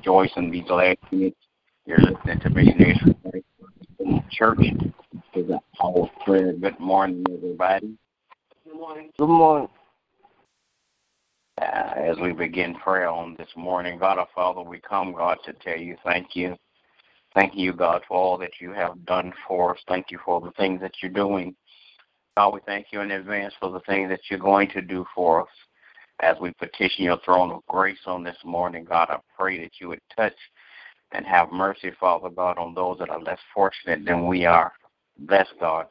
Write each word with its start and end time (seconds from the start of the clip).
Rejoice 0.00 0.30
and 0.36 0.50
be 0.50 0.62
glad. 0.62 0.96
You're 1.10 1.98
listening 1.98 2.40
to 2.40 2.48
Missionaries 2.48 2.96
Church. 4.30 4.58
Is 5.34 5.50
our 5.78 6.10
prayer. 6.24 6.54
Good 6.54 6.80
morning, 6.80 7.22
everybody. 7.30 7.98
Good 8.64 8.76
morning. 8.76 9.10
Good 9.18 9.28
morning. 9.28 9.68
Uh, 11.60 11.92
as 11.98 12.16
we 12.18 12.32
begin 12.32 12.76
prayer 12.76 13.10
on 13.10 13.36
this 13.36 13.50
morning, 13.56 13.98
God 13.98 14.16
our 14.16 14.26
Father, 14.34 14.62
we 14.62 14.80
come, 14.80 15.12
God, 15.12 15.36
to 15.44 15.52
tell 15.52 15.76
you 15.76 15.98
thank 16.02 16.34
you. 16.34 16.56
Thank 17.34 17.54
you, 17.54 17.74
God, 17.74 18.00
for 18.08 18.16
all 18.16 18.38
that 18.38 18.52
you 18.58 18.72
have 18.72 19.04
done 19.04 19.34
for 19.46 19.74
us. 19.74 19.82
Thank 19.86 20.06
you 20.10 20.18
for 20.24 20.40
the 20.40 20.52
things 20.52 20.80
that 20.80 20.92
you're 21.02 21.12
doing. 21.12 21.54
God, 22.38 22.54
we 22.54 22.60
thank 22.64 22.86
you 22.90 23.02
in 23.02 23.10
advance 23.10 23.52
for 23.60 23.70
the 23.70 23.80
things 23.80 24.08
that 24.08 24.20
you're 24.30 24.40
going 24.40 24.70
to 24.70 24.80
do 24.80 25.04
for 25.14 25.42
us. 25.42 25.48
As 26.22 26.36
we 26.40 26.52
petition 26.52 27.04
your 27.04 27.18
throne 27.24 27.50
of 27.50 27.66
grace 27.66 27.98
on 28.06 28.22
this 28.22 28.36
morning, 28.44 28.84
God, 28.84 29.08
I 29.10 29.18
pray 29.38 29.58
that 29.62 29.80
you 29.80 29.88
would 29.88 30.00
touch 30.14 30.34
and 31.12 31.24
have 31.24 31.50
mercy, 31.50 31.90
Father 31.98 32.28
God, 32.28 32.58
on 32.58 32.74
those 32.74 32.98
that 32.98 33.08
are 33.08 33.20
less 33.20 33.38
fortunate 33.54 34.04
than 34.04 34.26
we 34.26 34.44
are. 34.44 34.72
Bless, 35.18 35.46
God, 35.58 35.86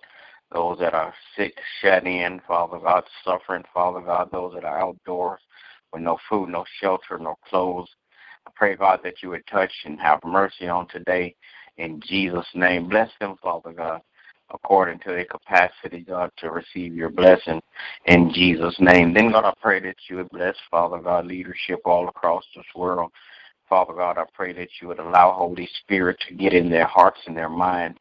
those 0.52 0.78
that 0.80 0.94
are 0.94 1.14
sick, 1.36 1.58
shut 1.82 2.06
in, 2.06 2.42
Father 2.48 2.80
God, 2.80 3.04
suffering, 3.26 3.64
Father 3.74 4.02
God, 4.02 4.30
those 4.32 4.54
that 4.54 4.64
are 4.66 4.80
outdoors 4.80 5.42
with 5.92 6.04
no 6.04 6.18
food, 6.30 6.50
no 6.50 6.64
shelter, 6.80 7.18
no 7.18 7.36
clothes. 7.48 7.90
I 8.48 8.52
pray, 8.56 8.76
God, 8.76 9.00
that 9.04 9.22
you 9.24 9.30
would 9.30 9.46
touch 9.48 9.72
and 9.86 10.00
have 10.00 10.20
mercy 10.24 10.68
on 10.68 10.88
today 10.90 11.36
in 11.78 12.02
Jesus' 12.06 12.48
name. 12.54 12.88
Bless 12.88 13.10
them, 13.20 13.36
Father 13.42 13.74
God, 13.74 14.02
according 14.54 15.00
to 15.00 15.10
their 15.10 15.26
capacity, 15.26 16.02
God, 16.02 16.32
to 16.38 16.52
receive 16.52 16.96
your 16.96 17.10
blessing 17.10 17.62
in 18.06 18.32
Jesus' 18.34 18.76
name. 18.80 19.14
Then, 19.14 19.32
God, 19.32 19.46
I 19.46 19.54
pray 19.62 19.80
that 19.82 19.96
you 20.10 20.18
would 20.18 20.30
bless, 20.30 20.56
Father 20.70 21.00
God, 21.00 21.26
leadership 21.26 21.82
all 21.86 22.08
across 22.08 22.44
this 22.56 22.66
world. 22.76 23.12
Father 23.68 23.94
God, 23.94 24.18
I 24.18 24.24
pray 24.34 24.54
that 24.54 24.70
you 24.82 24.88
would 24.88 25.00
allow 25.00 25.32
Holy 25.32 25.70
Spirit 25.82 26.18
to 26.28 26.34
get 26.34 26.54
in 26.54 26.70
their 26.70 26.88
hearts 26.88 27.20
and 27.28 27.38
their 27.38 27.50
minds 27.50 28.00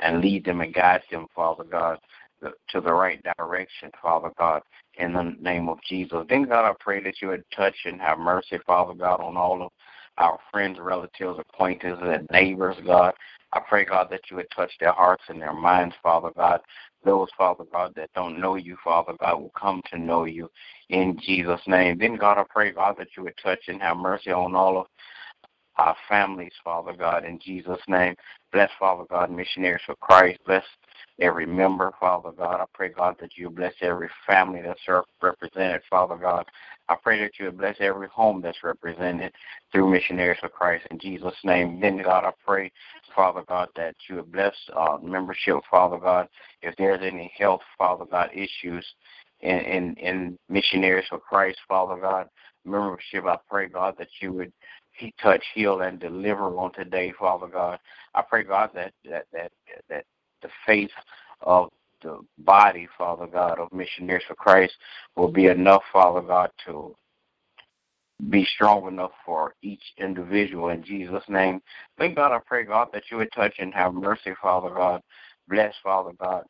and 0.00 0.20
lead 0.20 0.44
them 0.44 0.60
and 0.60 0.74
guide 0.74 1.02
them, 1.10 1.26
Father 1.34 1.64
God, 1.64 1.98
to 2.42 2.80
the 2.80 2.92
right 2.92 3.22
direction, 3.38 3.90
Father 4.02 4.30
God 4.36 4.62
in 4.98 5.12
the 5.12 5.34
name 5.40 5.68
of 5.68 5.78
Jesus. 5.88 6.24
Then, 6.28 6.44
God, 6.44 6.68
I 6.68 6.74
pray 6.78 7.02
that 7.02 7.20
you 7.20 7.28
would 7.28 7.44
touch 7.54 7.74
and 7.84 8.00
have 8.00 8.18
mercy, 8.18 8.58
Father 8.66 8.94
God, 8.94 9.20
on 9.20 9.36
all 9.36 9.62
of 9.62 9.72
our 10.18 10.38
friends, 10.50 10.78
relatives, 10.80 11.38
acquaintances, 11.38 12.02
and 12.02 12.28
neighbors, 12.30 12.76
God. 12.84 13.14
I 13.52 13.60
pray, 13.60 13.84
God, 13.84 14.08
that 14.10 14.22
you 14.30 14.36
would 14.36 14.50
touch 14.54 14.72
their 14.80 14.92
hearts 14.92 15.24
and 15.28 15.40
their 15.40 15.52
minds, 15.52 15.94
Father 16.02 16.30
God. 16.36 16.60
Those, 17.04 17.28
Father 17.36 17.64
God, 17.70 17.92
that 17.96 18.10
don't 18.14 18.40
know 18.40 18.56
you, 18.56 18.76
Father 18.82 19.12
God, 19.20 19.40
will 19.40 19.52
come 19.58 19.82
to 19.90 19.98
know 19.98 20.24
you 20.24 20.50
in 20.88 21.18
Jesus' 21.20 21.60
name. 21.66 21.98
Then, 21.98 22.16
God, 22.16 22.38
I 22.38 22.44
pray, 22.48 22.72
God, 22.72 22.96
that 22.98 23.08
you 23.16 23.24
would 23.24 23.36
touch 23.42 23.60
and 23.68 23.80
have 23.80 23.96
mercy 23.96 24.30
on 24.30 24.54
all 24.54 24.78
of 24.78 24.86
our 25.76 25.96
families, 26.08 26.52
Father 26.62 26.92
God, 26.92 27.24
in 27.24 27.38
Jesus' 27.38 27.80
name. 27.88 28.14
Bless, 28.52 28.70
Father 28.78 29.04
God, 29.08 29.30
missionaries 29.30 29.82
for 29.84 29.96
Christ. 29.96 30.38
Bless 30.46 30.64
every 31.20 31.46
member, 31.46 31.92
Father 32.00 32.30
God. 32.32 32.60
I 32.60 32.64
pray, 32.72 32.90
God, 32.90 33.16
that 33.20 33.36
you 33.36 33.50
bless 33.50 33.74
every 33.80 34.08
family 34.26 34.62
that's 34.62 34.80
represented, 35.22 35.82
Father 35.88 36.16
God. 36.16 36.44
I 36.88 36.96
pray 37.02 37.20
that 37.20 37.38
you 37.38 37.50
bless 37.50 37.76
every 37.80 38.08
home 38.08 38.42
that's 38.42 38.62
represented 38.62 39.32
through 39.72 39.90
Missionaries 39.90 40.38
for 40.40 40.48
Christ 40.48 40.86
in 40.90 40.98
Jesus' 40.98 41.34
name. 41.42 41.80
Then, 41.80 42.02
God, 42.02 42.24
I 42.24 42.32
pray, 42.44 42.70
Father 43.14 43.42
God, 43.48 43.68
that 43.76 43.94
you 44.08 44.22
bless 44.22 44.54
uh, 44.76 44.98
membership, 45.02 45.56
Father 45.70 45.98
God. 45.98 46.28
If 46.62 46.74
there's 46.76 47.00
any 47.02 47.32
health, 47.38 47.62
Father 47.78 48.04
God, 48.04 48.30
issues 48.34 48.86
in, 49.40 49.58
in, 49.60 49.94
in 49.94 50.38
Missionaries 50.48 51.06
for 51.08 51.18
Christ, 51.18 51.58
Father 51.66 51.96
God, 52.00 52.28
membership, 52.64 53.24
I 53.24 53.38
pray, 53.48 53.68
God, 53.68 53.94
that 53.98 54.08
you 54.20 54.32
would 54.32 54.52
he 54.96 55.12
touch, 55.20 55.42
heal, 55.54 55.80
and 55.80 55.98
deliver 55.98 56.56
on 56.56 56.72
today, 56.72 57.12
Father 57.18 57.48
God. 57.48 57.78
I 58.14 58.22
pray, 58.22 58.44
God, 58.44 58.70
that 58.74 58.92
that 59.08 59.26
that 59.32 59.50
that 59.88 60.04
the 60.44 60.50
faith 60.66 60.90
of 61.40 61.70
the 62.02 62.20
body, 62.38 62.86
Father 62.96 63.26
God, 63.26 63.58
of 63.58 63.72
missionaries 63.72 64.24
for 64.28 64.34
Christ 64.34 64.74
will 65.16 65.32
be 65.32 65.46
enough, 65.46 65.82
Father 65.92 66.20
God, 66.20 66.50
to 66.66 66.94
be 68.30 68.46
strong 68.54 68.86
enough 68.86 69.10
for 69.24 69.54
each 69.62 69.82
individual 69.98 70.68
in 70.68 70.84
Jesus' 70.84 71.24
name. 71.28 71.60
Thank 71.98 72.16
God, 72.16 72.32
I 72.32 72.38
pray, 72.46 72.64
God, 72.64 72.88
that 72.92 73.04
you 73.10 73.16
would 73.16 73.32
touch 73.34 73.54
and 73.58 73.74
have 73.74 73.94
mercy, 73.94 74.34
Father 74.40 74.70
God. 74.70 75.00
Bless, 75.48 75.74
Father 75.82 76.12
God, 76.20 76.44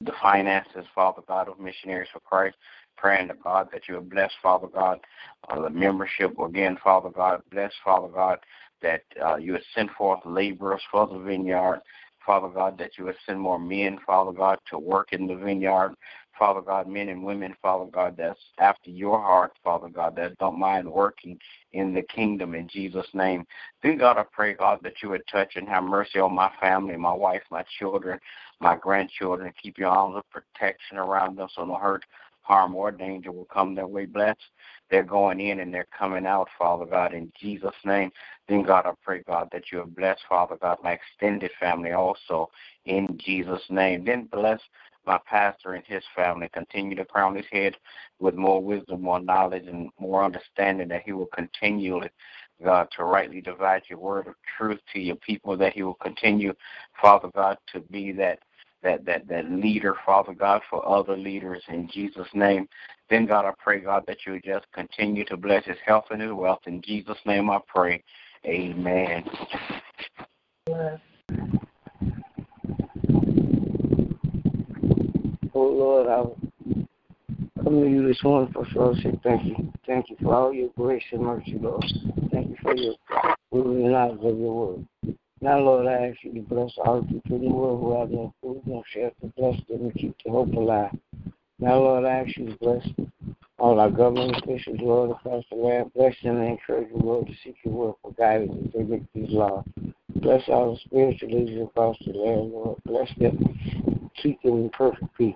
the 0.00 0.12
finances, 0.20 0.84
Father 0.94 1.22
God, 1.26 1.48
of 1.48 1.58
missionaries 1.58 2.08
for 2.12 2.20
Christ. 2.20 2.56
Praying 2.96 3.28
to 3.28 3.34
God 3.34 3.68
that 3.72 3.88
you 3.88 3.94
would 3.94 4.10
bless, 4.10 4.30
Father 4.42 4.68
God, 4.68 5.00
uh, 5.48 5.60
the 5.60 5.70
membership 5.70 6.38
again, 6.38 6.78
Father 6.84 7.08
God. 7.08 7.40
Bless, 7.50 7.72
Father 7.84 8.08
God, 8.08 8.38
that 8.82 9.02
uh, 9.24 9.36
you 9.36 9.52
would 9.52 9.64
send 9.74 9.90
forth 9.92 10.20
laborers 10.24 10.82
for 10.90 11.06
the 11.06 11.18
vineyard. 11.18 11.80
Father 12.24 12.48
God, 12.48 12.78
that 12.78 12.98
you 12.98 13.04
would 13.04 13.16
send 13.26 13.40
more 13.40 13.58
men, 13.58 13.98
Father 14.06 14.32
God, 14.32 14.58
to 14.70 14.78
work 14.78 15.12
in 15.12 15.26
the 15.26 15.34
vineyard. 15.34 15.94
Father 16.38 16.62
God, 16.62 16.88
men 16.88 17.08
and 17.08 17.22
women, 17.22 17.54
Father 17.60 17.84
God, 17.90 18.16
that's 18.16 18.40
after 18.58 18.90
your 18.90 19.20
heart, 19.20 19.52
Father 19.62 19.88
God, 19.88 20.16
that 20.16 20.36
don't 20.38 20.58
mind 20.58 20.90
working 20.90 21.38
in 21.72 21.92
the 21.94 22.02
kingdom 22.02 22.54
in 22.54 22.68
Jesus' 22.68 23.06
name. 23.12 23.44
Then, 23.82 23.98
God, 23.98 24.16
I 24.16 24.24
pray, 24.32 24.54
God, 24.54 24.78
that 24.82 25.02
you 25.02 25.10
would 25.10 25.26
touch 25.30 25.56
and 25.56 25.68
have 25.68 25.84
mercy 25.84 26.18
on 26.18 26.34
my 26.34 26.50
family, 26.60 26.96
my 26.96 27.12
wife, 27.12 27.42
my 27.50 27.64
children, 27.78 28.18
my 28.60 28.76
grandchildren. 28.76 29.52
Keep 29.62 29.78
your 29.78 29.90
arms 29.90 30.16
of 30.16 30.24
protection 30.30 30.96
around 30.96 31.36
them 31.36 31.48
so 31.54 31.64
no 31.64 31.74
hurt, 31.74 32.04
harm, 32.40 32.74
or 32.74 32.90
danger 32.90 33.30
will 33.30 33.44
come 33.44 33.74
their 33.74 33.86
way. 33.86 34.06
Bless 34.06 34.36
they're 34.92 35.02
going 35.02 35.40
in 35.40 35.60
and 35.60 35.72
they're 35.72 35.88
coming 35.98 36.26
out, 36.26 36.48
Father 36.58 36.84
God, 36.84 37.14
in 37.14 37.32
Jesus' 37.40 37.74
name. 37.82 38.12
Then, 38.46 38.62
God, 38.62 38.84
I 38.84 38.92
pray, 39.02 39.22
God, 39.26 39.48
that 39.50 39.72
you 39.72 39.78
have 39.78 39.96
blessed, 39.96 40.20
Father 40.28 40.56
God, 40.60 40.76
my 40.84 40.92
extended 40.92 41.50
family 41.58 41.92
also 41.92 42.50
in 42.84 43.18
Jesus' 43.18 43.62
name. 43.70 44.04
Then 44.04 44.28
bless 44.30 44.60
my 45.06 45.18
pastor 45.24 45.72
and 45.72 45.84
his 45.86 46.04
family. 46.14 46.50
Continue 46.52 46.94
to 46.96 47.06
crown 47.06 47.34
his 47.34 47.46
head 47.50 47.74
with 48.20 48.34
more 48.34 48.62
wisdom, 48.62 49.00
more 49.00 49.18
knowledge, 49.18 49.66
and 49.66 49.88
more 49.98 50.22
understanding 50.22 50.88
that 50.88 51.04
he 51.06 51.12
will 51.12 51.26
continually, 51.34 52.10
God, 52.62 52.88
to 52.96 53.04
rightly 53.04 53.40
divide 53.40 53.84
your 53.88 53.98
word 53.98 54.26
of 54.26 54.34
truth 54.58 54.80
to 54.92 55.00
your 55.00 55.16
people, 55.16 55.56
that 55.56 55.72
he 55.72 55.82
will 55.82 55.94
continue, 55.94 56.52
Father 57.00 57.30
God, 57.34 57.56
to 57.72 57.80
be 57.80 58.12
that 58.12 58.40
that 58.82 59.04
that 59.04 59.28
that 59.28 59.50
leader, 59.50 59.94
Father 60.04 60.34
God, 60.34 60.62
for 60.68 60.86
other 60.88 61.16
leaders 61.16 61.62
in 61.68 61.88
Jesus' 61.92 62.28
name. 62.34 62.68
Then 63.10 63.26
God, 63.26 63.44
I 63.44 63.52
pray, 63.62 63.80
God, 63.80 64.04
that 64.06 64.18
you 64.26 64.32
would 64.32 64.44
just 64.44 64.66
continue 64.72 65.24
to 65.26 65.36
bless 65.36 65.64
his 65.64 65.76
health 65.84 66.06
and 66.10 66.22
his 66.22 66.32
wealth. 66.32 66.60
In 66.66 66.80
Jesus' 66.82 67.18
name 67.26 67.50
I 67.50 67.60
pray. 67.66 68.02
Amen. 68.46 69.24
Oh 75.54 75.66
Lord, 75.66 76.08
I 76.08 77.62
come 77.62 77.82
to 77.82 77.88
you 77.88 78.06
this 78.06 78.22
morning 78.24 78.52
for 78.52 78.66
sure. 78.66 78.94
Thank 79.22 79.44
you. 79.44 79.72
Thank 79.86 80.10
you 80.10 80.16
for 80.22 80.34
all 80.34 80.52
your 80.52 80.70
grace 80.76 81.02
and 81.12 81.22
mercy, 81.22 81.58
Lord. 81.60 81.84
Thank 82.32 82.48
you 82.50 82.56
for 82.62 82.74
your 82.74 82.94
moving 83.52 83.92
knowledge 83.92 84.18
of 84.18 84.38
your 84.38 84.54
word. 84.54 84.86
Now, 85.42 85.58
Lord, 85.58 85.88
I 85.88 86.06
ask 86.06 86.18
you 86.22 86.34
to 86.34 86.40
bless 86.42 86.70
all 86.78 87.00
the 87.00 87.14
people 87.14 87.34
in 87.34 87.42
the 87.42 87.50
world 87.50 87.80
who 87.80 87.98
have 87.98 88.10
no 88.10 88.32
food, 88.40 88.62
no 88.64 88.84
shelter. 88.94 89.26
Bless 89.36 89.56
them 89.68 89.80
and 89.82 89.94
keep 89.94 90.14
the 90.24 90.30
hope 90.30 90.52
alive. 90.52 90.96
Now, 91.58 91.78
Lord, 91.78 92.04
I 92.04 92.20
ask 92.20 92.36
you 92.36 92.46
to 92.46 92.56
bless 92.58 92.86
all 93.58 93.80
our 93.80 93.90
government 93.90 94.36
officials, 94.36 94.78
Lord, 94.80 95.10
across 95.10 95.42
the 95.50 95.56
land. 95.56 95.92
Bless 95.94 96.14
them 96.22 96.36
and 96.36 96.48
encourage 96.48 96.92
them, 96.92 97.00
Lord, 97.00 97.26
to 97.26 97.32
seek 97.42 97.56
your 97.64 97.74
word 97.74 97.94
for 98.02 98.12
guidance 98.12 98.52
as 98.66 98.72
they 98.72 98.84
make 98.84 99.02
these 99.14 99.30
laws. 99.30 99.64
Bless 100.14 100.42
all 100.46 100.74
the 100.74 100.80
spiritual 100.84 101.30
leaders 101.30 101.66
across 101.66 101.96
the 102.06 102.12
land, 102.12 102.52
Lord. 102.52 102.78
Bless 102.84 103.10
them. 103.18 104.10
Keep 104.22 104.42
them 104.42 104.58
in 104.58 104.70
perfect 104.70 105.12
peace. 105.18 105.34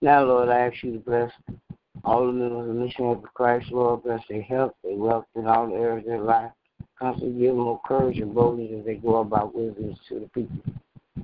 Now, 0.00 0.22
Lord, 0.22 0.48
I 0.48 0.60
ask 0.68 0.80
you 0.84 0.92
to 0.92 1.00
bless 1.00 1.32
all 2.04 2.24
the 2.24 2.32
members 2.32 2.68
of 2.68 2.74
the 2.76 2.80
mission 2.80 3.06
of 3.06 3.24
Christ, 3.34 3.72
Lord. 3.72 4.04
Bless 4.04 4.22
their 4.28 4.42
health, 4.42 4.74
their 4.84 4.94
wealth, 4.94 5.26
and 5.34 5.48
all 5.48 5.66
the 5.66 5.74
areas 5.74 6.04
of 6.04 6.06
their 6.06 6.22
life 6.22 6.52
constantly 7.00 7.40
give 7.40 7.54
them 7.54 7.64
more 7.64 7.80
courage 7.86 8.18
and 8.18 8.34
boldness 8.34 8.70
as 8.78 8.84
they 8.84 8.94
go 8.96 9.16
about 9.16 9.54
witness 9.54 9.98
to 10.08 10.20
the 10.20 10.28
people. 10.28 10.58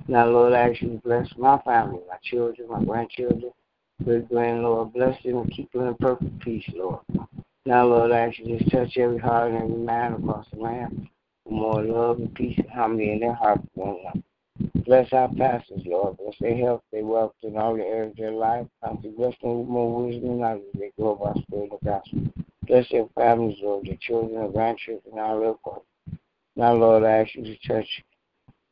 Now, 0.07 0.27
Lord, 0.27 0.53
I 0.53 0.69
ask 0.69 0.81
you 0.81 0.89
to 0.89 0.97
bless 0.97 1.27
my 1.37 1.59
family, 1.61 1.99
my 2.09 2.17
children, 2.23 2.69
my 2.69 2.83
grandchildren, 2.83 3.51
great 4.03 4.29
grand, 4.29 4.63
Lord. 4.63 4.93
Bless 4.93 5.21
them 5.23 5.37
and 5.37 5.51
keep 5.51 5.71
them 5.71 5.87
in 5.87 5.95
perfect 5.95 6.39
peace, 6.39 6.65
Lord. 6.73 6.99
Now, 7.65 7.85
Lord, 7.85 8.11
I 8.11 8.27
ask 8.27 8.39
you 8.39 8.57
to 8.57 8.69
touch 8.69 8.97
every 8.97 9.17
heart 9.17 9.51
and 9.51 9.63
every 9.63 9.77
mind 9.77 10.15
across 10.15 10.45
the 10.53 10.59
land 10.59 11.09
for 11.43 11.51
more 11.51 11.83
love 11.83 12.19
and 12.19 12.33
peace 12.33 12.57
and 12.57 12.69
harmony 12.69 13.11
in 13.11 13.19
their 13.19 13.33
hearts. 13.33 13.63
Bless 14.85 15.11
our 15.11 15.29
pastors, 15.33 15.81
Lord. 15.85 16.17
Bless 16.17 16.35
their 16.39 16.55
health, 16.57 16.81
their 16.91 17.05
wealth, 17.05 17.33
and 17.43 17.57
all 17.57 17.75
the 17.75 17.83
areas 17.83 18.11
of 18.11 18.17
their 18.17 18.31
life. 18.31 18.67
Bless 18.81 19.35
them 19.41 19.59
with 19.59 19.67
more 19.67 20.05
wisdom 20.05 20.29
and 20.29 20.39
knowledge 20.39 20.63
as 20.73 20.79
they 20.79 21.03
up 21.03 21.21
our 21.21 21.35
spirit 21.41 21.71
of 21.73 21.83
gospel. 21.83 22.21
Bless 22.67 22.89
their 22.91 23.07
families, 23.15 23.57
Lord, 23.61 23.85
their 23.87 23.97
children 24.01 24.41
and 24.41 24.53
grandchildren, 24.53 25.03
and 25.11 25.19
all 25.19 25.39
their 25.39 25.53
folk. 25.63 25.85
Uh, 26.11 26.15
now, 26.55 26.73
Lord, 26.73 27.03
I 27.03 27.19
ask 27.19 27.33
you 27.35 27.43
to 27.43 27.67
touch 27.67 27.87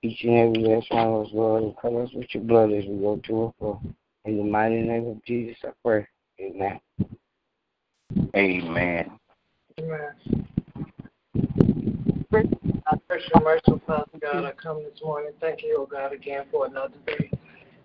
each 0.02 0.24
and 0.24 0.38
every 0.38 0.64
last 0.64 0.92
one 0.92 1.08
of 1.08 1.26
us, 1.26 1.32
Lord, 1.34 1.64
and 1.64 1.78
cover 1.82 2.04
us 2.04 2.10
with 2.14 2.28
your 2.34 2.44
blood 2.44 2.72
as 2.72 2.84
we 2.86 2.98
go 2.98 3.22
to 3.26 3.44
and 3.44 3.54
fro. 3.58 3.82
In 4.26 4.38
the 4.38 4.44
mighty 4.44 4.82
name 4.82 5.08
of 5.08 5.24
Jesus, 5.24 5.58
I 5.64 5.70
pray. 5.84 6.08
Amen. 6.42 6.80
Amen. 8.36 9.12
Amen. 9.80 10.46
Our 12.88 12.98
precious 13.08 13.32
merciful 13.42 13.82
Father 13.88 14.06
God, 14.22 14.46
I 14.46 14.52
come 14.52 14.84
this 14.84 15.02
morning. 15.04 15.32
Thank 15.40 15.64
you, 15.64 15.78
O 15.80 15.86
God, 15.86 16.12
again 16.12 16.46
for 16.52 16.66
another 16.66 16.96
day. 17.06 17.32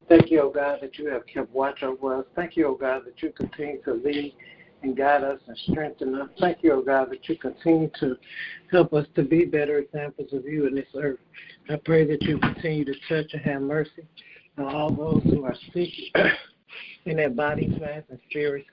Thank 0.09 0.31
you, 0.31 0.41
O 0.43 0.51
God, 0.51 0.79
that 0.83 0.99
you 0.99 1.09
have 1.09 1.27
kept 1.27 1.53
watch 1.55 1.83
over 1.83 2.19
us. 2.19 2.27
Thank 2.35 2.57
you, 2.57 2.67
O 2.67 2.75
God, 2.75 3.05
that 3.05 3.23
you 3.23 3.31
continue 3.31 3.81
to 3.83 3.95
lead 3.95 4.35
and 4.83 4.97
guide 4.97 5.23
us 5.23 5.41
and 5.47 5.57
strengthen 5.71 6.15
us. 6.15 6.29
Thank 6.39 6.59
you, 6.63 6.73
O 6.73 6.83
God, 6.83 7.11
that 7.11 7.29
you 7.29 7.37
continue 7.37 7.91
to 8.01 8.17
help 8.71 8.93
us 8.93 9.07
to 9.15 9.23
be 9.23 9.45
better 9.45 9.79
examples 9.79 10.33
of 10.33 10.45
you 10.45 10.67
in 10.67 10.75
this 10.75 10.89
earth. 10.97 11.19
I 11.69 11.77
pray 11.77 12.07
that 12.07 12.23
you 12.23 12.39
continue 12.39 12.85
to 12.85 12.95
touch 13.09 13.33
and 13.33 13.43
have 13.43 13.63
mercy 13.63 14.07
on 14.59 14.75
all 14.75 14.91
those 14.91 15.23
who 15.25 15.45
are 15.45 15.57
sick 15.73 15.91
in 17.05 17.17
their 17.17 17.31
bodies, 17.31 17.79
minds, 17.81 18.07
and 18.11 18.19
spirits. 18.29 18.69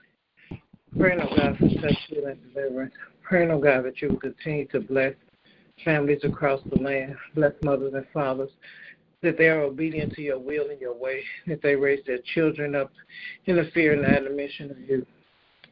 Praying, 0.98 1.20
O 1.20 1.36
God, 1.36 1.58
for 1.58 1.68
touch, 1.80 1.98
and 2.10 2.54
deliverance. 2.54 2.94
Praying, 3.22 3.50
O 3.50 3.58
God, 3.58 3.84
that 3.84 4.00
you 4.00 4.08
will 4.08 4.20
continue 4.20 4.66
to 4.68 4.80
bless 4.80 5.14
families 5.84 6.20
across 6.24 6.60
the 6.70 6.80
land, 6.80 7.14
bless 7.34 7.52
mothers 7.62 7.92
and 7.94 8.06
fathers, 8.12 8.50
that 9.22 9.36
they 9.36 9.48
are 9.48 9.60
obedient 9.60 10.12
to 10.14 10.22
your 10.22 10.38
will 10.38 10.70
and 10.70 10.80
your 10.80 10.94
way, 10.94 11.22
that 11.46 11.60
they 11.62 11.76
raise 11.76 12.04
their 12.06 12.18
children 12.34 12.74
up 12.74 12.90
in 13.46 13.56
the 13.56 13.70
fear 13.74 13.92
and 13.92 14.04
admonition 14.04 14.70
of 14.70 14.78
you. 14.78 15.06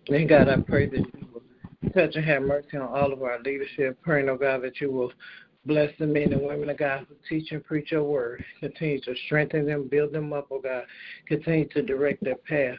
And 0.08 0.28
God, 0.28 0.48
I 0.48 0.56
pray 0.60 0.86
that 0.88 0.98
you 0.98 1.26
will 1.32 1.90
touch 1.92 2.14
and 2.14 2.24
have 2.24 2.42
mercy 2.42 2.76
on 2.76 2.88
all 2.88 3.12
of 3.12 3.22
our 3.22 3.40
leadership. 3.40 4.00
Praying, 4.02 4.28
oh 4.28 4.36
God, 4.36 4.62
that 4.62 4.80
you 4.80 4.92
will 4.92 5.12
bless 5.64 5.90
the 5.98 6.06
men 6.06 6.32
and 6.32 6.42
women 6.42 6.70
of 6.70 6.78
God 6.78 7.06
who 7.08 7.16
teach 7.28 7.50
and 7.50 7.64
preach 7.64 7.90
your 7.90 8.04
word. 8.04 8.44
Continue 8.60 9.00
to 9.00 9.14
strengthen 9.26 9.66
them, 9.66 9.88
build 9.88 10.12
them 10.12 10.32
up, 10.32 10.46
oh 10.50 10.60
God. 10.60 10.84
Continue 11.26 11.68
to 11.70 11.82
direct 11.82 12.22
their 12.22 12.36
path. 12.36 12.78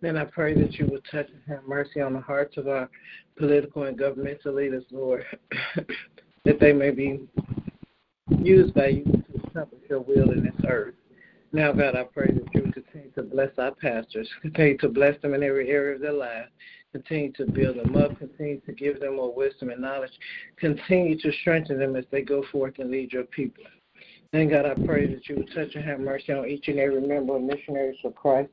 Then 0.00 0.16
I 0.16 0.24
pray 0.24 0.54
that 0.54 0.74
you 0.74 0.86
will 0.86 1.00
touch 1.10 1.28
and 1.30 1.42
have 1.48 1.66
mercy 1.66 2.00
on 2.00 2.12
the 2.12 2.20
hearts 2.20 2.56
of 2.56 2.68
our 2.68 2.88
political 3.36 3.84
and 3.84 3.98
governmental 3.98 4.54
leaders, 4.54 4.84
Lord, 4.90 5.24
that 6.44 6.60
they 6.60 6.72
may 6.72 6.90
be 6.90 7.26
used 8.38 8.74
by 8.74 8.88
you 8.88 9.04
to 9.04 9.46
accomplish 9.46 9.82
your 9.88 10.00
will 10.00 10.30
in 10.30 10.44
this 10.44 10.64
earth. 10.68 10.94
Now, 11.54 11.70
God, 11.70 11.96
I 11.96 12.04
pray 12.04 12.28
that 12.28 12.54
you 12.54 12.72
continue 12.72 13.10
to 13.10 13.22
bless 13.22 13.50
our 13.58 13.72
pastors, 13.72 14.28
continue 14.40 14.78
to 14.78 14.88
bless 14.88 15.20
them 15.20 15.34
in 15.34 15.42
every 15.42 15.68
area 15.68 15.96
of 15.96 16.00
their 16.00 16.14
life, 16.14 16.46
continue 16.92 17.30
to 17.32 17.44
build 17.44 17.76
them 17.76 17.94
up, 17.94 18.18
continue 18.18 18.58
to 18.60 18.72
give 18.72 19.00
them 19.00 19.16
more 19.16 19.34
wisdom 19.34 19.68
and 19.68 19.82
knowledge, 19.82 20.12
continue 20.56 21.18
to 21.18 21.30
strengthen 21.42 21.78
them 21.78 21.94
as 21.94 22.06
they 22.10 22.22
go 22.22 22.42
forth 22.50 22.78
and 22.78 22.90
lead 22.90 23.12
your 23.12 23.24
people. 23.24 23.64
Then, 24.32 24.48
God, 24.48 24.64
I 24.64 24.74
pray 24.86 25.06
that 25.12 25.28
you 25.28 25.36
would 25.36 25.52
touch 25.54 25.74
and 25.74 25.84
have 25.84 26.00
mercy 26.00 26.32
on 26.32 26.48
each 26.48 26.68
and 26.68 26.78
every 26.78 27.02
member 27.02 27.36
of 27.36 27.42
Missionaries 27.42 27.98
for 28.00 28.12
Christ. 28.12 28.48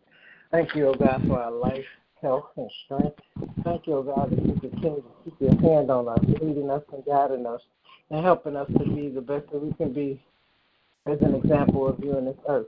Thank 0.52 0.76
you, 0.76 0.88
O 0.90 0.94
God, 0.94 1.24
for 1.26 1.40
our 1.40 1.52
life, 1.52 1.86
health, 2.22 2.50
and 2.58 2.70
strength. 2.84 3.18
Thank 3.64 3.88
you, 3.88 3.94
O 3.94 4.04
God, 4.04 4.32
that 4.32 4.46
you 4.46 4.60
continue 4.60 5.02
to 5.02 5.12
keep 5.24 5.36
your 5.40 5.56
hand 5.62 5.90
on 5.90 6.10
us, 6.10 6.20
leading 6.42 6.70
us 6.70 6.84
and 6.92 7.06
guiding 7.06 7.46
us, 7.46 7.62
and 8.10 8.26
helping 8.26 8.58
us 8.58 8.68
to 8.78 8.94
be 8.94 9.08
the 9.08 9.22
best 9.22 9.50
that 9.54 9.62
we 9.62 9.74
can 9.76 9.94
be 9.94 10.22
as 11.06 11.18
an 11.22 11.36
example 11.36 11.88
of 11.88 11.98
you 12.04 12.18
in 12.18 12.26
this 12.26 12.36
earth 12.50 12.68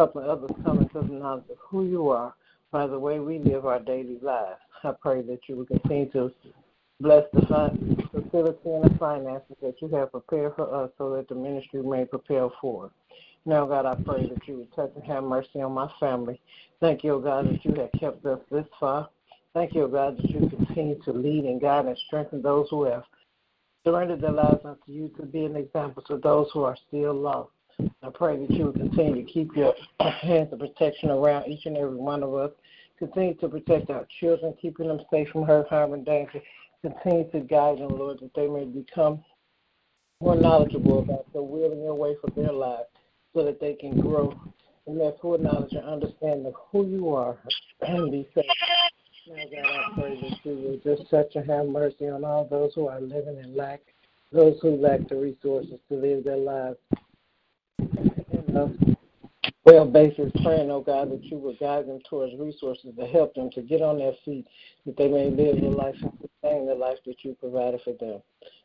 helping 0.00 0.22
others 0.22 0.50
come 0.64 0.78
into 0.78 0.98
the 0.98 1.12
knowledge 1.12 1.44
of 1.50 1.58
who 1.58 1.84
you 1.84 2.08
are 2.08 2.32
by 2.70 2.86
the 2.86 2.98
way 2.98 3.20
we 3.20 3.38
live 3.38 3.66
our 3.66 3.78
daily 3.78 4.18
lives. 4.22 4.58
I 4.82 4.92
pray 4.92 5.20
that 5.20 5.40
you 5.46 5.56
will 5.56 5.66
continue 5.66 6.10
to 6.12 6.32
bless 7.02 7.24
the 7.34 7.42
facility 8.10 8.70
and 8.70 8.84
the 8.84 8.98
finances 8.98 9.56
that 9.60 9.74
you 9.82 9.88
have 9.88 10.12
prepared 10.12 10.56
for 10.56 10.74
us 10.74 10.90
so 10.96 11.14
that 11.16 11.28
the 11.28 11.34
ministry 11.34 11.82
may 11.82 12.06
prepare 12.06 12.48
for. 12.62 12.90
Now, 13.44 13.66
God, 13.66 13.84
I 13.84 13.94
pray 13.94 14.26
that 14.26 14.48
you 14.48 14.56
would 14.60 14.74
touch 14.74 14.90
and 14.94 15.04
have 15.04 15.22
mercy 15.22 15.60
on 15.60 15.72
my 15.72 15.90
family. 16.00 16.40
Thank 16.80 17.04
you, 17.04 17.20
God, 17.22 17.50
that 17.50 17.62
you 17.62 17.74
have 17.74 17.92
kept 18.00 18.24
us 18.24 18.40
this 18.50 18.66
far. 18.78 19.10
Thank 19.52 19.74
you, 19.74 19.86
God, 19.86 20.16
that 20.16 20.30
you 20.30 20.48
continue 20.48 20.98
to 21.02 21.12
lead 21.12 21.44
and 21.44 21.60
guide 21.60 21.84
and 21.84 21.98
strengthen 22.06 22.40
those 22.40 22.68
who 22.70 22.84
have 22.84 23.02
surrendered 23.84 24.22
their 24.22 24.32
lives 24.32 24.64
unto 24.64 24.80
you 24.90 25.08
to 25.18 25.26
be 25.26 25.44
an 25.44 25.56
example 25.56 26.02
to 26.04 26.16
those 26.16 26.48
who 26.54 26.62
are 26.62 26.78
still 26.88 27.12
lost. 27.12 27.50
I 28.02 28.10
pray 28.12 28.36
that 28.36 28.50
you 28.50 28.66
will 28.66 28.72
continue 28.72 29.14
to 29.14 29.30
keep 29.30 29.54
your 29.56 29.74
hands 30.22 30.52
of 30.52 30.58
protection 30.58 31.10
around 31.10 31.48
each 31.48 31.66
and 31.66 31.76
every 31.76 31.96
one 31.96 32.22
of 32.22 32.34
us. 32.34 32.50
Continue 32.98 33.34
to 33.34 33.48
protect 33.48 33.90
our 33.90 34.06
children, 34.20 34.54
keeping 34.60 34.88
them 34.88 35.00
safe 35.10 35.28
from 35.28 35.44
hurt, 35.44 35.68
harm, 35.68 35.94
and 35.94 36.04
danger. 36.04 36.40
Continue 36.82 37.30
to 37.30 37.40
guide 37.40 37.78
them, 37.78 37.88
Lord, 37.98 38.18
that 38.20 38.34
they 38.34 38.46
may 38.46 38.64
become 38.64 39.24
more 40.20 40.36
knowledgeable 40.36 41.00
about 41.00 41.32
the 41.32 41.42
will 41.42 41.72
and 41.72 41.82
your 41.82 41.94
way 41.94 42.16
for 42.20 42.30
their 42.30 42.52
lives 42.52 42.88
so 43.34 43.44
that 43.44 43.60
they 43.60 43.74
can 43.74 43.98
grow 44.00 44.34
in 44.86 44.98
their 44.98 45.12
full 45.20 45.38
knowledge 45.38 45.72
and 45.72 45.86
understanding 45.86 46.46
of 46.46 46.54
who 46.72 46.86
you 46.86 47.14
are 47.14 47.38
and 47.80 48.10
be 48.10 48.28
safe. 48.34 48.44
Now, 49.28 49.36
God, 49.36 49.66
I 49.66 49.94
pray 49.94 50.20
that 50.20 50.38
you 50.44 50.80
will 50.84 50.96
just 50.96 51.10
touch 51.10 51.36
and 51.36 51.48
have 51.48 51.66
mercy 51.66 52.08
on 52.08 52.24
all 52.24 52.44
those 52.44 52.72
who 52.74 52.88
are 52.88 53.00
living 53.00 53.38
in 53.42 53.56
lack, 53.56 53.80
those 54.32 54.58
who 54.60 54.76
lack 54.76 55.08
the 55.08 55.16
resources 55.16 55.78
to 55.88 55.94
live 55.94 56.24
their 56.24 56.36
lives 56.36 56.78
well 59.64 59.84
basis, 59.84 60.32
praying, 60.42 60.70
oh 60.70 60.80
God, 60.80 61.10
that 61.10 61.24
you 61.24 61.38
would 61.38 61.58
guide 61.58 61.86
them 61.86 62.00
towards 62.08 62.34
resources 62.38 62.92
to 62.98 63.06
help 63.06 63.34
them 63.34 63.50
to 63.52 63.62
get 63.62 63.82
on 63.82 63.98
their 63.98 64.12
feet, 64.24 64.46
that 64.86 64.96
they 64.96 65.08
may 65.08 65.30
live 65.30 65.60
the 65.60 65.68
life 65.68 65.96
and 66.02 66.12
sustain 66.20 66.66
the 66.66 66.74
life 66.74 66.98
that 67.06 67.16
you 67.22 67.36
provided 67.38 67.80
for 67.82 67.94
them. 67.94 68.20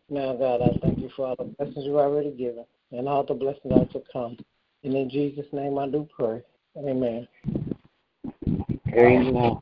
Now, 0.10 0.36
God, 0.36 0.62
I 0.62 0.78
thank 0.82 1.00
you 1.00 1.10
for 1.16 1.28
all 1.28 1.36
the 1.36 1.46
blessings 1.46 1.86
you've 1.86 1.96
already 1.96 2.32
given 2.32 2.66
and 2.92 3.08
all 3.08 3.24
the 3.24 3.34
blessings 3.34 3.64
that 3.66 3.80
are 3.80 3.86
to 3.86 4.04
come. 4.12 4.38
And 4.84 4.94
in 4.94 5.10
Jesus' 5.10 5.48
name 5.52 5.78
I 5.78 5.88
do 5.88 6.08
pray. 6.18 6.44
Amen. 6.78 7.28
Amen. 8.94 9.58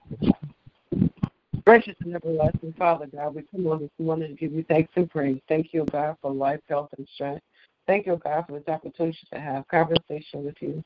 Gracious 1.65 1.95
and 2.01 2.13
everlasting 2.13 2.73
Father 2.77 3.07
God, 3.07 3.35
we 3.35 3.43
come 3.43 3.65
on 3.67 3.79
this 3.79 3.89
morning 3.97 4.29
to 4.29 4.35
give 4.35 4.51
you 4.51 4.65
thanks 4.67 4.91
and 4.95 5.09
praise. 5.09 5.39
Thank 5.47 5.73
you, 5.73 5.85
God, 5.91 6.17
for 6.21 6.31
life, 6.31 6.59
health, 6.67 6.89
and 6.97 7.07
strength. 7.13 7.41
Thank 7.85 8.05
you, 8.05 8.19
God, 8.23 8.45
for 8.47 8.53
this 8.59 8.67
opportunity 8.67 9.17
to 9.33 9.39
have 9.39 9.67
conversation 9.67 10.45
with 10.45 10.55
you. 10.61 10.83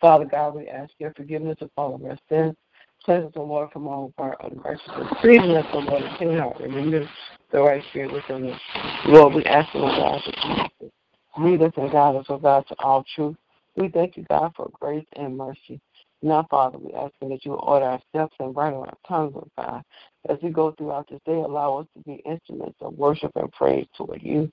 Father 0.00 0.24
God, 0.24 0.54
we 0.54 0.68
ask 0.68 0.90
your 0.98 1.12
forgiveness 1.14 1.58
of 1.60 1.70
all 1.76 1.94
of 1.94 2.04
our 2.04 2.18
sins. 2.28 2.56
Cleanse 3.04 3.26
us, 3.26 3.32
O 3.36 3.42
Lord, 3.42 3.70
from 3.70 3.86
all 3.86 4.06
of 4.06 4.12
our 4.18 4.36
unrighteousness. 4.44 5.08
Freedom 5.20 5.50
us, 5.50 5.66
O 5.72 5.78
Lord, 5.78 6.02
and 6.02 6.16
clean 6.16 6.38
heart. 6.38 6.58
Remember 6.60 7.08
the 7.52 7.60
right 7.60 7.82
spirit 7.90 8.12
within 8.12 8.50
us. 8.50 8.60
Lord, 9.06 9.34
we 9.34 9.44
ask 9.44 9.72
you, 9.74 9.80
O 9.80 9.86
God, 9.88 10.20
to 10.24 10.90
lead 11.42 11.62
us 11.62 11.72
and 11.76 11.90
guide 11.90 12.16
us, 12.16 12.26
O 12.28 12.38
God, 12.38 12.64
to 12.68 12.74
all 12.78 13.04
truth. 13.14 13.36
We 13.76 13.88
thank 13.88 14.16
you, 14.16 14.24
God, 14.28 14.52
for 14.56 14.70
grace 14.72 15.06
and 15.14 15.36
mercy. 15.36 15.80
Now, 16.22 16.46
Father, 16.50 16.78
we 16.78 16.92
ask 16.94 17.12
that 17.20 17.44
you 17.44 17.54
order 17.54 17.84
our 17.84 18.00
steps 18.08 18.34
and 18.40 18.56
right 18.56 18.72
on 18.72 18.88
our 18.88 18.96
tongues, 19.06 19.34
O 19.36 19.46
God. 19.56 19.82
As 20.28 20.38
we 20.42 20.50
go 20.50 20.72
throughout 20.72 21.08
this 21.08 21.20
day, 21.24 21.34
allow 21.34 21.78
us 21.78 21.86
to 21.96 22.02
be 22.02 22.22
instruments 22.26 22.76
of 22.80 22.98
worship 22.98 23.32
and 23.36 23.52
praise 23.52 23.86
toward 23.96 24.22
you 24.22 24.50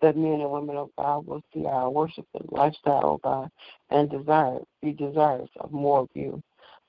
that 0.00 0.16
men 0.16 0.40
and 0.40 0.50
women 0.50 0.76
of 0.76 0.90
God 0.96 1.26
will 1.26 1.42
see 1.52 1.66
our 1.66 1.90
worship 1.90 2.26
and 2.34 2.48
lifestyle, 2.50 3.02
oh 3.04 3.20
God, 3.22 3.50
and 3.90 4.10
desire, 4.10 4.60
be 4.82 4.92
desirous 4.92 5.50
of 5.60 5.72
more 5.72 6.00
of 6.00 6.08
you. 6.14 6.42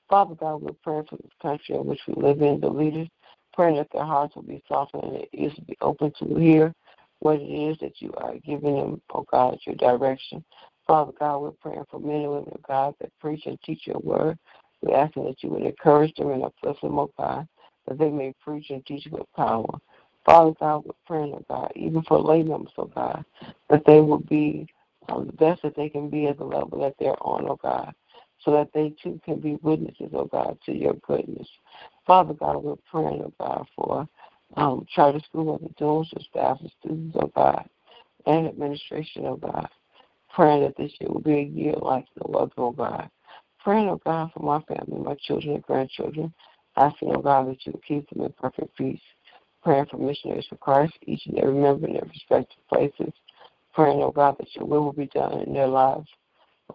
Father 0.08 0.34
God, 0.34 0.62
we're 0.62 0.72
praying 0.82 1.06
for 1.08 1.16
this 1.16 1.32
country 1.40 1.76
in 1.76 1.86
which 1.86 2.00
we 2.06 2.14
live 2.14 2.42
in, 2.42 2.60
the 2.60 2.68
leaders, 2.68 3.08
praying 3.52 3.76
that 3.76 3.88
their 3.92 4.04
hearts 4.04 4.34
will 4.34 4.42
be 4.42 4.62
softened 4.68 5.04
and 5.04 5.14
their 5.14 5.26
ears 5.32 5.52
will 5.56 5.64
be 5.66 5.78
open 5.80 6.12
to 6.18 6.36
hear 6.36 6.74
what 7.20 7.40
it 7.40 7.44
is 7.44 7.78
that 7.78 8.00
you 8.00 8.12
are 8.16 8.34
giving 8.44 8.76
them, 8.76 9.00
oh 9.14 9.24
God, 9.30 9.58
your 9.66 9.76
direction. 9.76 10.44
Father 10.86 11.12
God, 11.18 11.38
we're 11.38 11.50
praying 11.52 11.84
for 11.90 12.00
men 12.00 12.22
and 12.22 12.30
women 12.30 12.52
of 12.52 12.62
God 12.62 12.94
that 13.00 13.12
preach 13.20 13.46
and 13.46 13.60
teach 13.62 13.86
your 13.86 14.00
word. 14.00 14.38
We're 14.82 14.96
asking 14.96 15.26
that 15.26 15.42
you 15.42 15.50
would 15.50 15.62
encourage 15.62 16.14
them 16.14 16.30
and 16.30 16.42
uplift 16.42 16.80
them, 16.80 16.98
oh 16.98 17.10
God, 17.18 17.46
that 17.86 17.98
they 17.98 18.10
may 18.10 18.34
preach 18.42 18.70
and 18.70 18.84
teach 18.86 19.06
with 19.10 19.26
power. 19.36 19.68
Father 20.24 20.52
God, 20.60 20.84
we're 20.84 20.92
praying, 21.06 21.34
oh 21.34 21.44
God, 21.48 21.72
even 21.76 22.02
for 22.02 22.20
lay 22.20 22.42
members, 22.42 22.72
oh 22.78 22.90
God, 22.94 23.24
that 23.70 23.84
they 23.86 24.00
will 24.00 24.20
be 24.20 24.66
um, 25.08 25.26
the 25.26 25.32
best 25.32 25.62
that 25.62 25.76
they 25.76 25.88
can 25.88 26.10
be 26.10 26.26
at 26.26 26.38
the 26.38 26.44
level 26.44 26.80
that 26.80 26.94
they're 26.98 27.20
on, 27.22 27.48
oh 27.48 27.58
God, 27.62 27.94
so 28.44 28.52
that 28.52 28.70
they 28.74 28.94
too 29.02 29.20
can 29.24 29.40
be 29.40 29.58
witnesses, 29.62 30.10
oh 30.14 30.26
God, 30.26 30.58
to 30.66 30.72
your 30.72 30.94
goodness. 31.06 31.48
Father 32.06 32.34
God, 32.34 32.62
we're 32.62 32.76
praying, 32.90 33.22
oh 33.24 33.32
God, 33.40 33.66
for 33.76 34.08
um, 34.56 34.86
charter 34.94 35.20
school 35.20 35.60
adults, 35.76 36.10
the 36.14 36.20
staff 36.30 36.58
and 36.60 36.72
students, 36.80 37.16
oh 37.20 37.32
God, 37.34 37.68
and 38.26 38.46
administration, 38.48 39.24
oh 39.26 39.36
God. 39.36 39.68
Praying 40.34 40.62
that 40.62 40.76
this 40.76 40.92
year 41.00 41.10
will 41.10 41.20
be 41.22 41.34
a 41.34 41.42
year 41.42 41.74
like 41.80 42.06
no 42.16 42.38
other, 42.38 42.52
oh 42.58 42.72
God. 42.72 43.10
Praying, 43.60 43.88
oh 43.88 44.00
God, 44.04 44.30
for 44.34 44.40
my 44.40 44.60
family, 44.62 45.02
my 45.02 45.16
children 45.26 45.54
and 45.54 45.62
grandchildren. 45.62 46.32
Asking, 46.76 47.12
oh 47.16 47.20
God, 47.22 47.48
that 47.48 47.66
you 47.66 47.78
keep 47.86 48.08
them 48.10 48.24
in 48.24 48.32
perfect 48.32 48.76
peace. 48.76 49.00
Praying 49.62 49.86
for 49.90 49.98
missionaries 49.98 50.46
for 50.48 50.56
Christ, 50.56 50.94
each 51.06 51.26
and 51.26 51.38
every 51.38 51.54
member 51.54 51.86
in 51.86 51.94
their 51.94 52.02
respective 52.02 52.58
places, 52.68 53.12
praying, 53.74 54.02
oh 54.02 54.10
God, 54.10 54.36
that 54.38 54.54
your 54.54 54.64
will 54.64 54.84
will 54.84 54.92
be 54.92 55.06
done 55.06 55.40
in 55.40 55.52
their 55.52 55.66
lives, 55.66 56.08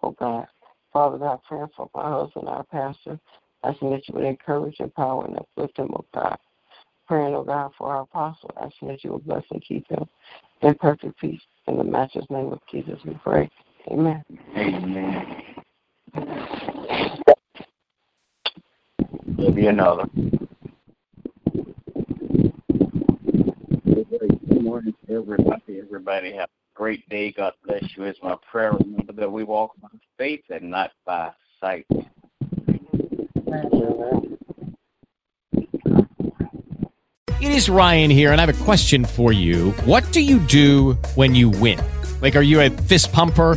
oh 0.02 0.12
God. 0.12 0.46
Father 0.92 1.18
God, 1.18 1.40
praying 1.46 1.68
for 1.76 1.90
my 1.94 2.08
husband, 2.08 2.48
our 2.48 2.64
pastor, 2.64 3.18
asking 3.64 3.90
that 3.90 4.08
you 4.08 4.14
would 4.14 4.24
encourage, 4.24 4.76
and 4.78 4.88
empower, 4.88 5.26
and 5.26 5.38
uplift 5.38 5.78
him, 5.78 5.90
oh 5.94 6.04
God. 6.14 6.38
Praying, 7.06 7.34
oh 7.34 7.44
God, 7.44 7.72
for 7.76 7.88
our 7.88 8.02
apostle, 8.02 8.50
asking 8.60 8.88
that 8.88 9.04
you 9.04 9.12
would 9.12 9.26
bless 9.26 9.44
and 9.50 9.62
keep 9.62 9.86
him 9.88 10.06
in 10.62 10.74
perfect 10.74 11.18
peace. 11.20 11.40
In 11.66 11.78
the 11.78 11.84
Master's 11.84 12.26
name 12.30 12.52
of 12.52 12.60
Jesus, 12.70 12.98
we 13.04 13.14
pray. 13.22 13.48
Amen. 13.90 14.24
Amen. 14.56 15.42
Give 19.36 19.56
another. 19.68 20.08
Good 23.96 24.62
morning 24.62 24.92
everybody. 25.08 25.80
Everybody 25.80 26.34
have 26.34 26.50
a 26.50 26.74
great 26.74 27.08
day. 27.08 27.32
God 27.32 27.54
bless 27.64 27.96
you. 27.96 28.02
It's 28.02 28.22
my 28.22 28.36
prayer. 28.52 28.72
Remember 28.72 29.14
that 29.14 29.32
we 29.32 29.42
walk 29.42 29.72
by 29.80 29.88
faith 30.18 30.42
and 30.50 30.70
not 30.70 30.90
by 31.06 31.30
sight. 31.62 31.86
It 37.40 37.52
is 37.52 37.70
Ryan 37.70 38.10
here, 38.10 38.32
and 38.32 38.40
I 38.40 38.44
have 38.44 38.60
a 38.60 38.64
question 38.64 39.06
for 39.06 39.32
you. 39.32 39.70
What 39.86 40.12
do 40.12 40.20
you 40.20 40.40
do 40.40 40.92
when 41.14 41.34
you 41.34 41.48
win? 41.48 41.80
Like, 42.20 42.36
are 42.36 42.42
you 42.42 42.60
a 42.60 42.68
fist 42.68 43.14
pumper? 43.14 43.56